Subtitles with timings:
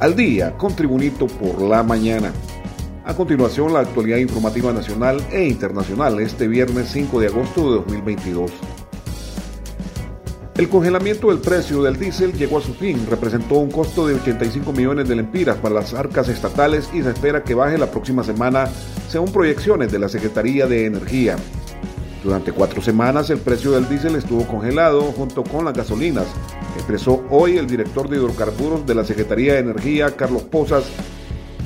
[0.00, 2.32] al día con Tribunito por la mañana.
[3.04, 8.50] A continuación, la actualidad informativa nacional e internacional este viernes 5 de agosto de 2022.
[10.56, 14.72] El congelamiento del precio del diésel llegó a su fin, representó un costo de 85
[14.72, 18.68] millones de lempiras para las arcas estatales y se espera que baje la próxima semana,
[19.08, 21.36] según proyecciones de la Secretaría de Energía.
[22.22, 26.26] Durante cuatro semanas el precio del diésel estuvo congelado junto con las gasolinas,
[26.88, 30.84] expresó hoy el director de hidrocarburos de la Secretaría de Energía, Carlos Pozas.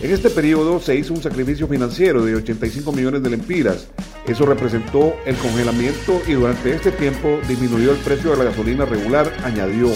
[0.01, 3.87] En este periodo se hizo un sacrificio financiero de 85 millones de lempiras.
[4.27, 9.33] Eso representó el congelamiento y durante este tiempo disminuyó el precio de la gasolina regular,
[9.45, 9.93] añadió.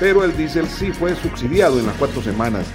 [0.00, 2.66] Pero el diésel sí fue subsidiado en las cuatro semanas.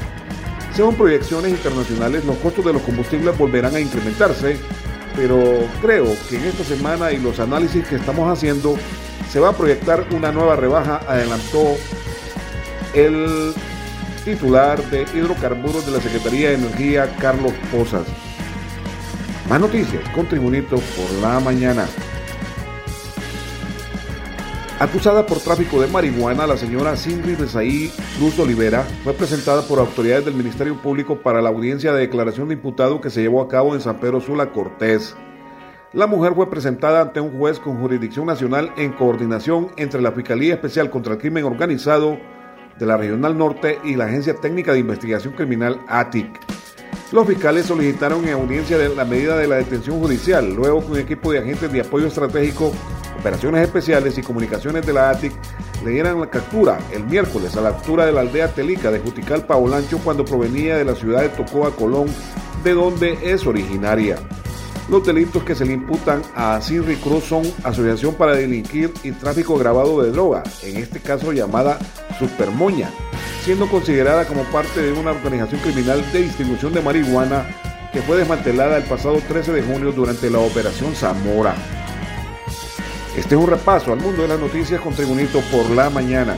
[0.73, 4.56] Según proyecciones internacionales, los costos de los combustibles volverán a incrementarse
[5.16, 8.76] pero creo que en esta semana y los análisis que estamos haciendo
[9.35, 11.75] se va a proyectar una nueva rebaja, adelantó
[12.94, 13.53] el
[14.23, 18.08] titular de hidrocarburos de la Secretaría de Energía, Carlos Posas.
[19.50, 21.86] Más noticias con Tribunito por la mañana.
[24.80, 30.23] Acusada por tráfico de marihuana, la señora Cindy Rezaí Cruz Olivera fue presentada por autoridades
[30.23, 33.75] del Ministerio Público para la audiencia de declaración de imputado que se llevó a cabo
[33.75, 35.14] en San Pedro Sula Cortés.
[35.96, 40.56] La mujer fue presentada ante un juez con jurisdicción nacional en coordinación entre la Fiscalía
[40.56, 42.18] Especial contra el Crimen Organizado
[42.78, 46.38] de la Regional Norte y la Agencia Técnica de Investigación Criminal ATIC.
[47.14, 51.32] Los fiscales solicitaron en audiencia la medida de la detención judicial, luego que un equipo
[51.32, 52.73] de agentes de apoyo estratégico
[53.18, 55.32] Operaciones Especiales y Comunicaciones de la ATIC
[55.86, 59.56] le dieran la captura el miércoles a la altura de la aldea Telica de Juticalpa
[59.56, 62.08] Olancho cuando provenía de la ciudad de Tocoa, Colón,
[62.66, 64.18] de donde es originaria.
[64.88, 69.58] Los delitos que se le imputan a Sinri Cruz son asociación para delinquir y tráfico
[69.58, 71.80] grabado de droga, en este caso llamada
[72.19, 72.92] Supermoña,
[73.44, 77.48] siendo considerada como parte de una organización criminal de distribución de marihuana
[77.92, 81.55] que fue desmantelada el pasado 13 de junio durante la Operación Zamora.
[83.17, 86.37] Este es un repaso al mundo de las noticias con Tribunito por la mañana.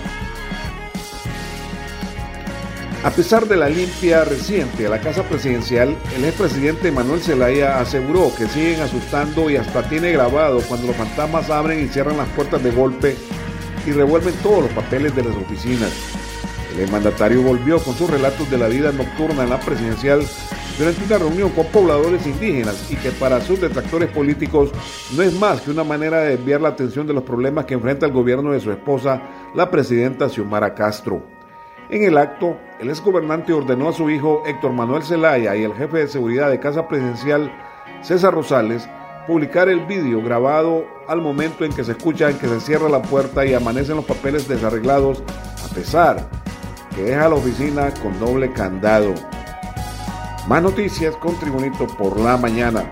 [3.08, 8.34] A pesar de la limpia reciente a la Casa Presidencial, el expresidente Manuel Zelaya aseguró
[8.38, 12.62] que siguen asustando y hasta tiene grabado cuando los fantasmas abren y cierran las puertas
[12.62, 13.16] de golpe
[13.86, 15.90] y revuelven todos los papeles de las oficinas.
[16.78, 20.22] El mandatario volvió con sus relatos de la vida nocturna en la presidencial
[20.78, 24.72] durante una reunión con pobladores indígenas y que para sus detractores políticos
[25.16, 28.06] no es más que una manera de desviar la atención de los problemas que enfrenta
[28.06, 29.22] el gobierno de su esposa,
[29.56, 31.26] la presidenta Xiomara Castro.
[31.90, 35.98] En el acto, el exgobernante ordenó a su hijo Héctor Manuel Zelaya y el jefe
[35.98, 37.52] de seguridad de Casa Presidencial,
[38.02, 38.88] César Rosales,
[39.26, 43.02] publicar el vídeo grabado al momento en que se escucha en que se cierra la
[43.02, 45.24] puerta y amanecen los papeles desarreglados,
[45.66, 46.28] a pesar
[46.96, 49.14] que deja la oficina con doble candado.
[50.48, 52.90] Más noticias con Tribunito por la mañana.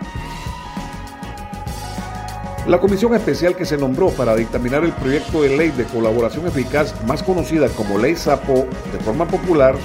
[2.68, 6.96] La comisión especial que se nombró para dictaminar el proyecto de ley de colaboración eficaz,
[7.06, 9.76] más conocida como Ley Sapo de forma popular,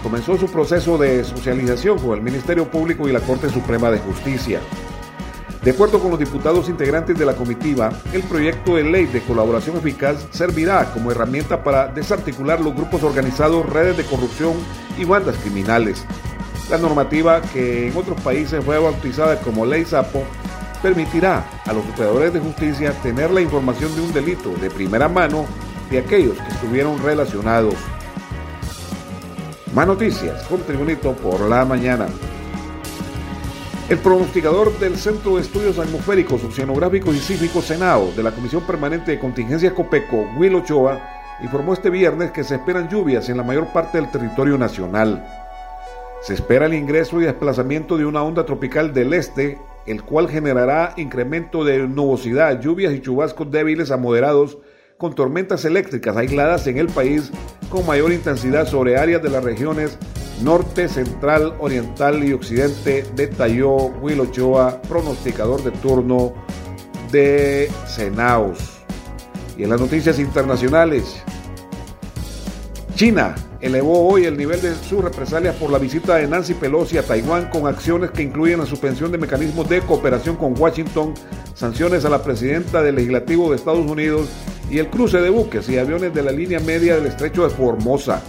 [0.00, 4.60] comenzó su proceso de socialización con el Ministerio Público y la Corte Suprema de Justicia.
[5.64, 9.76] De acuerdo con los diputados integrantes de la comitiva, el proyecto de ley de colaboración
[9.76, 14.52] eficaz servirá como herramienta para desarticular los grupos organizados, redes de corrupción
[14.96, 16.06] y bandas criminales
[16.70, 20.24] la normativa que en otros países fue bautizada como Ley Sapo
[20.84, 25.46] permitirá a los operadores de justicia tener la información de un delito de primera mano
[25.90, 27.72] de aquellos que estuvieron relacionados.
[29.72, 32.06] Más noticias con Tribunito por la mañana.
[33.88, 39.12] El pronosticador del Centro de Estudios Atmosféricos, Oceanográficos y Sísmicos Senado de la Comisión Permanente
[39.12, 41.00] de Contingencias COPECO, Will Ochoa,
[41.42, 45.26] informó este viernes que se esperan lluvias en la mayor parte del territorio nacional.
[46.20, 50.94] Se espera el ingreso y desplazamiento de una onda tropical del este, el cual generará
[50.96, 54.58] incremento de nubosidad, lluvias y chubascos débiles a moderados,
[54.98, 57.30] con tormentas eléctricas aisladas en el país
[57.68, 59.98] con mayor intensidad sobre áreas de las regiones
[60.42, 66.32] norte, central, oriental y occidente, detalló Will Ochoa, pronosticador de turno
[67.10, 68.80] de Senaos.
[69.56, 71.22] Y en las noticias internacionales,
[72.94, 77.02] China elevó hoy el nivel de sus represalias por la visita de Nancy Pelosi a
[77.02, 81.14] Taiwán con acciones que incluyen la suspensión de mecanismos de cooperación con Washington,
[81.54, 84.28] sanciones a la presidenta del legislativo de Estados Unidos
[84.70, 88.22] y el cruce de buques y aviones de la línea media del estrecho de Formosa.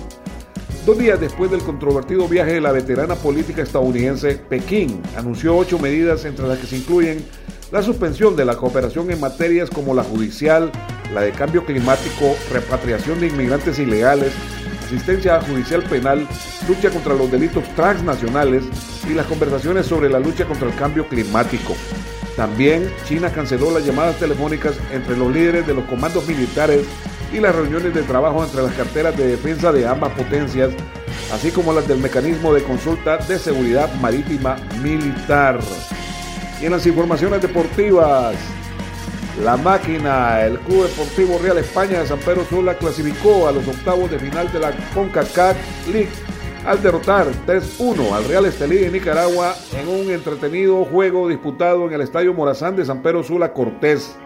[0.86, 6.24] Dos días después del controvertido viaje de la veterana política estadounidense, Pekín anunció ocho medidas
[6.24, 7.26] entre las que se incluyen
[7.74, 10.72] la suspensión de la cooperación en materias como la judicial,
[11.14, 14.32] la de cambio climático, repatriación de inmigrantes ilegales,
[14.86, 16.28] asistencia judicial penal,
[16.68, 18.64] lucha contra los delitos transnacionales
[19.10, 21.76] y las conversaciones sobre la lucha contra el cambio climático.
[22.36, 26.86] También China canceló las llamadas telefónicas entre los líderes de los comandos militares
[27.34, 30.72] y las reuniones de trabajo entre las carteras de defensa de ambas potencias,
[31.34, 35.60] así como las del mecanismo de consulta de seguridad marítima militar.
[36.62, 38.36] Y en las informaciones deportivas,
[39.44, 44.10] la máquina, el Club Deportivo Real España de San Pedro Sula clasificó a los octavos
[44.10, 45.58] de final de la CONCACAF
[45.92, 46.10] League
[46.66, 52.02] al derrotar 3-1 al Real Estelí de Nicaragua en un entretenido juego disputado en el
[52.02, 54.18] Estadio Morazán de San Pedro Sula Cortés.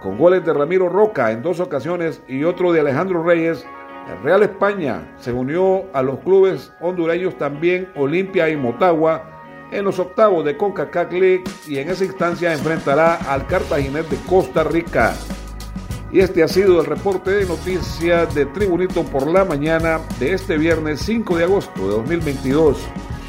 [0.00, 3.66] Con goles de Ramiro Roca en dos ocasiones y otro de Alejandro Reyes,
[4.08, 9.37] el Real España se unió a los clubes hondureños también Olimpia y Motagua
[9.70, 14.64] en los octavos de CONCACAF League y en esa instancia enfrentará al Cartaginés de Costa
[14.64, 15.14] Rica.
[16.10, 20.56] Y este ha sido el reporte de noticias de Tribunito por la mañana de este
[20.56, 22.78] viernes 5 de agosto de 2022.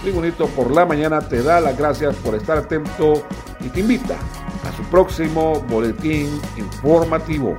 [0.02, 3.22] Tribunito por la mañana te da las gracias por estar atento
[3.60, 4.16] y te invita
[4.64, 7.58] a su próximo boletín informativo.